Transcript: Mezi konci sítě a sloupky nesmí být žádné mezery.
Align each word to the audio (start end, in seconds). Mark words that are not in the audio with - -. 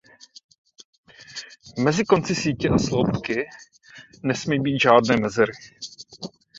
Mezi 1.79 2.05
konci 2.05 2.35
sítě 2.35 2.69
a 2.69 2.77
sloupky 2.77 3.45
nesmí 4.23 4.59
být 4.59 4.79
žádné 4.81 5.17
mezery. 5.21 5.53